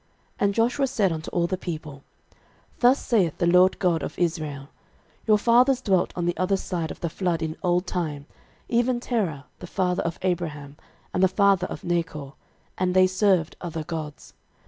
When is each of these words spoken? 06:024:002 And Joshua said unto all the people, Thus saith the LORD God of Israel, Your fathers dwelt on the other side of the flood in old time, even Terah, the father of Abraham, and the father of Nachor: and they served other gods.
06:024:002 0.01 0.09
And 0.47 0.53
Joshua 0.55 0.87
said 0.87 1.11
unto 1.11 1.29
all 1.29 1.45
the 1.45 1.57
people, 1.59 2.03
Thus 2.79 3.05
saith 3.05 3.37
the 3.37 3.45
LORD 3.45 3.77
God 3.77 4.01
of 4.01 4.17
Israel, 4.17 4.69
Your 5.27 5.37
fathers 5.37 5.79
dwelt 5.79 6.11
on 6.15 6.25
the 6.25 6.35
other 6.37 6.57
side 6.57 6.89
of 6.89 7.01
the 7.01 7.07
flood 7.07 7.43
in 7.43 7.55
old 7.61 7.85
time, 7.85 8.25
even 8.67 8.99
Terah, 8.99 9.45
the 9.59 9.67
father 9.67 10.01
of 10.01 10.17
Abraham, 10.23 10.75
and 11.13 11.21
the 11.21 11.27
father 11.27 11.67
of 11.67 11.83
Nachor: 11.83 12.33
and 12.79 12.95
they 12.95 13.05
served 13.05 13.55
other 13.61 13.83
gods. 13.83 14.33